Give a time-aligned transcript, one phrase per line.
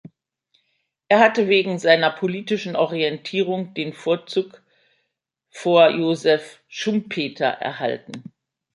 [1.09, 4.63] Er hatte wegen seiner politischen Orientierung den Vorzug
[5.51, 8.23] vor Joseph Schumpeter erhalten.